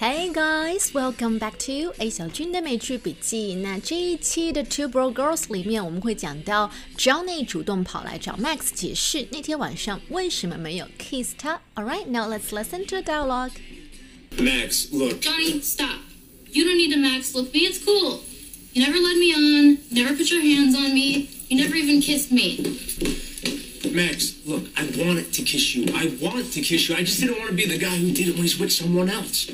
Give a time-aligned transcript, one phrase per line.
[0.00, 3.56] Hey guys, welcome back to A 小军的美剧笔记。
[3.56, 11.60] 那这一期的 Two Broke Girls 里面，我们会讲到 Johnny 主动跑来找 Max 解释那天晚上为什么没有 kiss 他。
[11.74, 13.50] Alright, now let's listen to the dialogue.
[14.38, 15.20] Max, look.
[15.20, 15.98] Johnny, stop.
[16.50, 17.66] You don't need to Max look me.
[17.66, 18.20] It's cool.
[18.72, 19.80] You never led me on.
[19.90, 21.28] Never put your hands on me.
[21.50, 22.56] You never even kissed me.
[23.92, 25.92] Max, look, I wanted to kiss you.
[25.94, 26.94] I wanted to kiss you.
[26.94, 29.10] I just didn't want to be the guy who did it when he's with someone
[29.10, 29.50] else.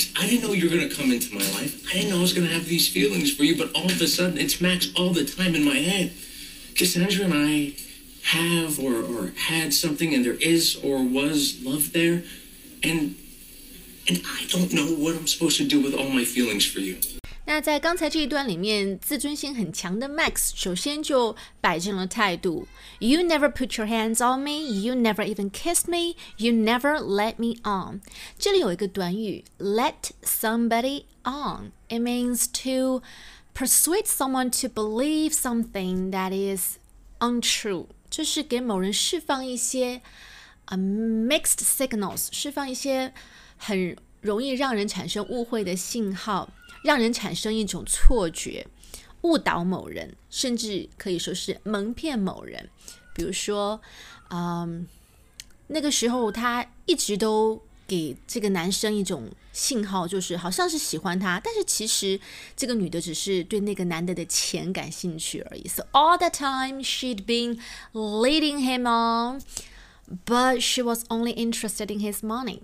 [0.00, 1.86] Max, I didn't know you were going to come into my life.
[1.90, 4.00] I didn't know I was going to have these feelings for you, but all of
[4.00, 6.12] a sudden, it's Max all the time in my head.
[6.74, 7.74] Cassandra and I
[8.24, 12.22] have or, or had something, and there is or was love there.
[12.82, 13.16] And
[14.08, 16.98] and I don't know what I'm supposed to do with all my feelings for you.
[17.49, 22.67] 那在刚才这一段里面，自尊心很强的 Max 首先就摆正了态度。
[22.99, 24.81] You never put your hands on me.
[24.81, 26.15] You never even kissed me.
[26.37, 28.01] You never let me on.
[28.39, 31.71] 这里有一个短语，let somebody on.
[31.87, 33.03] It means to
[33.53, 36.77] persuade someone to believe something that is
[37.19, 40.01] untrue，就是给某人释放一些
[40.65, 43.13] 呃 mixed signals，释放一些
[43.57, 46.49] 很容易让人产生误会的信号。
[46.82, 48.66] 让人产生一种错觉，
[49.22, 52.68] 误导某人，甚至可以说是蒙骗某人。
[53.14, 53.80] 比如说，
[54.30, 54.86] 嗯，
[55.66, 62.18] 那个时候他一直都给这个男生一种信号，就是好像是喜欢他，但是其实
[62.56, 65.66] 这个女的只是对那个男的的钱感兴趣而已。
[65.68, 67.60] So all the time she'd been
[67.92, 69.42] leading him on,
[70.24, 72.60] but she was only interested in his money.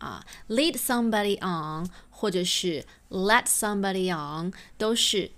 [0.00, 5.30] 啊，lead somebody on，或者是 let somebody on，都是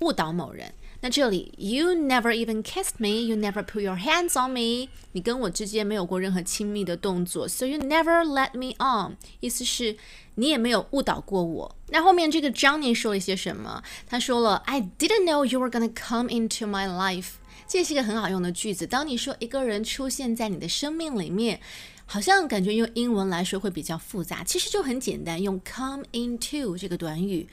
[0.00, 0.74] 误导某人。
[1.00, 9.98] 那这里，you never even kissed me，you never put your hands on me，你跟我之间没有过任何亲密的动作，so you never let me on，意思是
[10.36, 11.76] 你也没有误导过我。
[11.88, 13.82] 那后面这个 Johnny 说了一些什么？
[14.06, 17.32] 他说了，I didn't know you were gonna come into my life。
[17.68, 18.86] 这是一个很好用的句子。
[18.86, 21.60] 当你说一个人出现在你的生命里面。
[22.11, 27.47] 好像感觉用英文来说会比较复杂，其实就很简单，用 come into 这个短语。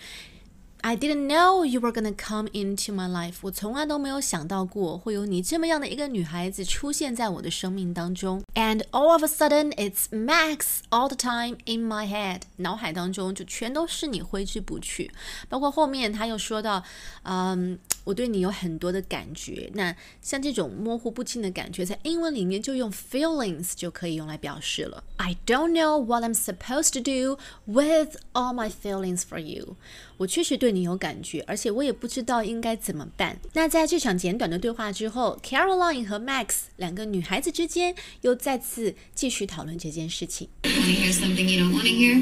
[0.85, 3.35] I didn't know you were gonna come into my life。
[3.41, 8.41] 我从来都没有想到过会有你这么样的一个女孩子出现在我的生命当中。
[8.55, 12.41] And all of a sudden, it's Max all the time in my head。
[12.57, 15.11] 脑海当中就全都是你挥之不去。
[15.47, 16.83] 包括后面他又说到，
[17.23, 17.77] 嗯。
[18.03, 25.03] 我对你有很多的感觉，那像这种模糊不清的感觉，在英文里面就用 feelings 就可以用来表示了。
[25.17, 27.37] I don't know what I'm supposed to do
[27.67, 29.77] with all my feelings for you。
[30.17, 33.39] 我确实对 你有感觉，而且我也不知道应该怎么办。
[33.53, 36.47] 那在这场简短的对话之后，Caroline 和 Max
[36.77, 40.49] 两个女孩子之间又再次继续讨论这件事情。
[40.63, 42.21] Want to hear something you don't want to hear?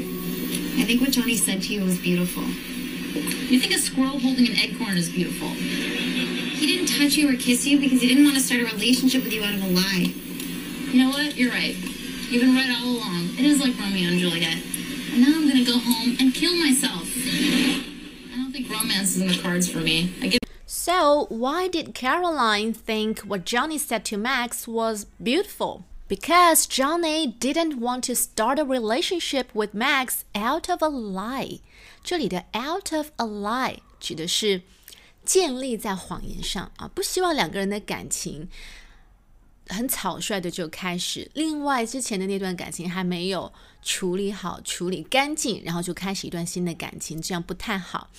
[0.78, 2.44] I think what Johnny said to you was beautiful.
[3.50, 5.48] You think a squirrel holding an acorn is beautiful?
[5.48, 9.24] He didn't touch you or kiss you because he didn't want to start a relationship
[9.24, 10.12] with you out of a lie.
[10.92, 11.36] You know what?
[11.36, 11.74] You're right.
[12.30, 13.30] You've been right all along.
[13.38, 14.58] It is like Romeo and Juliet.
[15.12, 16.93] And now I'm gonna go home and kill myself.
[18.74, 20.12] I don't think romance is in the cards for me.
[20.20, 25.84] I get so, why did Caroline think what Johnny said to Max was beautiful?
[26.08, 31.60] Because Johnny didn't want to start a relationship with Max out of a lie.
[32.02, 34.62] 这里的 out of a lie 指的是
[35.24, 38.48] 建立在谎言上啊，不希望两个人的感情
[39.67, 41.29] 很草率的就开始。
[41.33, 48.09] 另外，之前的那段感情还没有处理好、处理干净，然后就开始一段新的感情，这样不太好。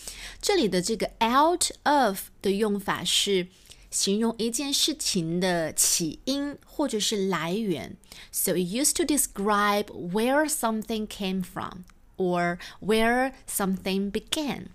[0.41, 3.49] 这里的这个 out of 的用法是
[3.91, 7.97] 形容一件事情的起因或者是来源。
[8.33, 11.85] So it used to describe where something came from.
[12.17, 14.67] or where something began。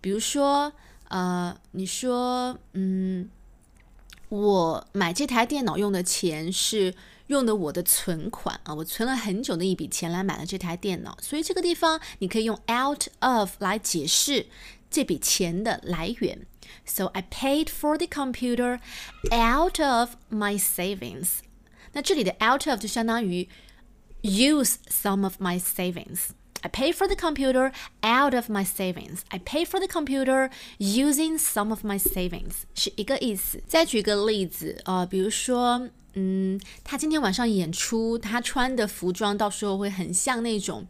[0.00, 0.72] 比如说，
[1.08, 3.28] 呃，你说，嗯，
[4.28, 6.94] 我买这台电脑用的钱是
[7.28, 14.46] 用的我的存款啊，我存了很久的一笔钱来买了这台电脑，所以这个地方你可以用 out of 来解释
[14.90, 16.46] 这笔钱的来源。
[16.84, 18.80] So I paid for the computer
[19.30, 21.38] out of my savings。
[21.92, 23.48] 那这里的 out of 就相当于
[24.22, 26.28] use some of my savings。
[26.61, 29.23] I pay for the computer out of my savings.
[29.29, 30.49] I pay for the computer
[30.79, 33.61] using some of my savings 是一个意思。
[33.67, 40.86] 再举个例子啊、呃，比如说 嗯，他今天晚上演出，他穿的服装到时候会很像那种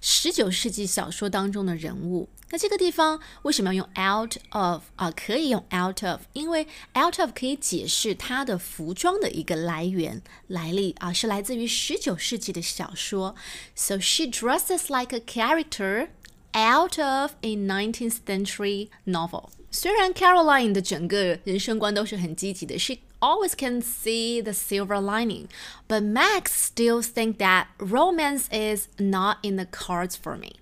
[0.00, 2.28] 十九世纪小说当中的人物。
[2.50, 5.10] 那这个地方为什么要用 out of 啊？
[5.10, 13.34] 可以用 out of，因为 out of 可以解释他的服装的一个来源来历啊，是来自于十九世纪的小说。
[13.74, 16.08] So she dresses like a character
[16.52, 19.48] out of a 19th century novel。
[19.70, 25.47] 虽然 Caroline 的整个人生观都是很积极的，she always can see the silver lining,
[25.87, 30.57] but Max still think that romance is not in the cards for me.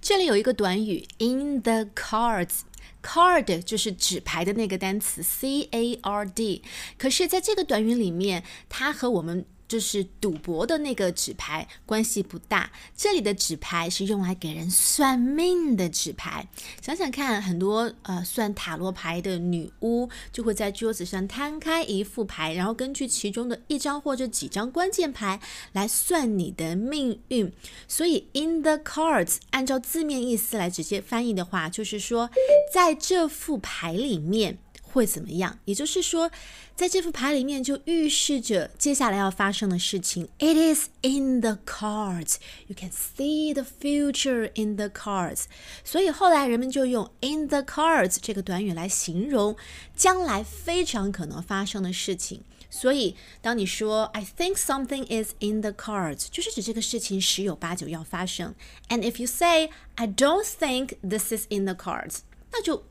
[0.00, 6.62] 这里有一个短语 in the cards。card 就是纸牌的那个单词，c a r d。
[6.96, 16.49] 可是，在这个短语里面，它和我们 就是赌博的那个纸牌关系不大，这里的纸牌是用来给人算命的纸牌。
[16.81, 25.39] 想想看，很多呃算塔罗牌的女巫就会在桌子上摊开一副牌，然后根据其中的一张或者几张关键牌
[25.73, 27.53] 来算你的命运。
[27.87, 32.31] 所以，in the cards 按照字面意思来直接翻译的话，就是说
[32.73, 34.57] 在这副牌里面。
[34.88, 35.58] 会怎么样？
[35.64, 36.30] 也就是说，
[36.76, 40.28] 在这副牌里面就预示着接下来要发生的事情。
[40.38, 42.36] It is in the cards.
[42.68, 45.46] You can see the future in the cards.
[45.82, 49.56] 所以后来人们就用 in the cards 这个短语来形容
[49.96, 52.42] 将来非常可能发生的事情。
[52.70, 58.54] 所以当你说 I think something is in the cards，就是指这个事情十有八九要发生。
[58.88, 62.18] And if you say I don't think this is in the cards，
[62.52, 62.84] 那就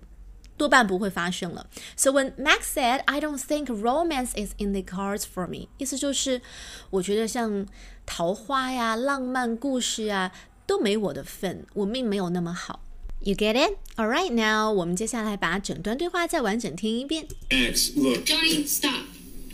[0.57, 1.67] 多半不会发生了。
[1.95, 6.41] So when Max said, "I don't think romance is in the cards for me"，意思就是
[6.89, 7.65] 我觉得像
[8.05, 10.31] 桃花呀、浪漫故事啊
[10.65, 12.81] 都没我的份，我命没有那么好。
[13.21, 13.77] You get it?
[13.95, 17.25] All right, now 我们接下来把整段对话再完整听一遍。
[17.49, 18.25] Max, look.
[18.25, 19.05] Johnny, stop.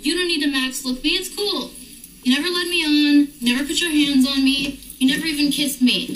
[0.02, 1.12] You don't need to max look me.
[1.20, 1.70] It's cool.
[2.24, 3.28] You never led me on.
[3.42, 4.80] Never put your hands on me.
[4.98, 6.08] You never even kissed me.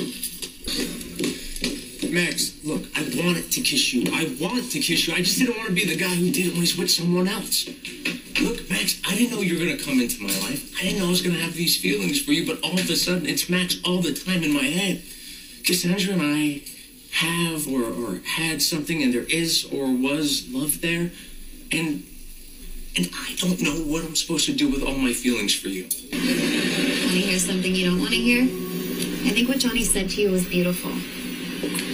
[2.11, 4.05] Max, look, I wanted to kiss you.
[4.13, 5.15] I want to kiss you.
[5.15, 7.29] I just didn't want to be the guy who did it when he's with someone
[7.29, 7.67] else.
[8.41, 10.75] Look, Max, I didn't know you were going to come into my life.
[10.79, 12.89] I didn't know I was going to have these feelings for you, but all of
[12.89, 15.03] a sudden, it's Max all the time in my head.
[15.65, 16.63] Cassandra and I
[17.13, 21.11] have or, or had something, and there is or was love there.
[21.73, 22.05] And
[22.97, 25.83] and I don't know what I'm supposed to do with all my feelings for you.
[25.85, 28.43] Want to hear something you don't want to hear?
[28.43, 30.91] I think what Johnny said to you was beautiful.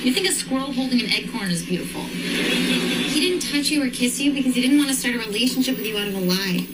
[0.04, 2.02] You think a squirrel holding an acorn is beautiful.
[2.02, 5.78] He didn't touch you or kiss you because he didn't want to start a relationship
[5.78, 6.66] with you out of a lie.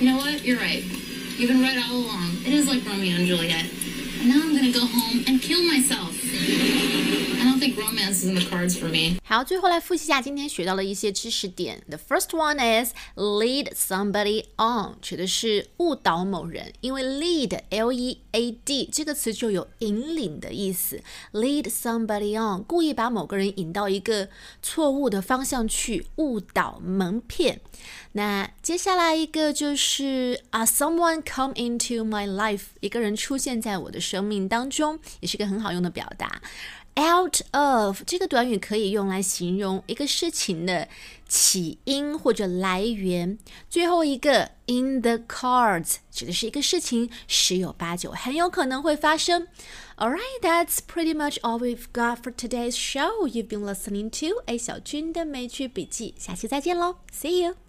[0.00, 0.44] You know what?
[0.44, 0.82] You're right.
[1.38, 2.32] You've been right all along.
[2.44, 3.64] It is like Romeo and Juliet.
[4.18, 6.18] And now I'm gonna go home and kill myself.
[7.58, 9.18] The comments in the cards for me.
[9.24, 11.82] 好，最后来复习一下今天学到的一些知识点。
[11.88, 21.02] The first one is lead somebody on，指的是误导某人，因为 lead L E A D 这个词就有引领的意思。
[21.32, 24.28] Lead somebody on，故意把某个人引到一个
[24.62, 27.60] 错误的方向去，误导、蒙骗。
[28.12, 36.40] 那接下来一个就是啊，someone come into my life，一个人出现在我的生命当中，也是个很好用的表达。
[36.98, 40.88] Out of 这个短语可以用来形容一个事情的
[41.28, 43.38] 起因或者来源。
[43.70, 49.46] 最后一个 in the cards 指的是一个事情十有八九很有可能会发生。
[49.96, 53.28] All right, that's pretty much all we've got for today's show.
[53.28, 57.67] You've been listening to A 小军的美剧笔记，下期再见喽，See you.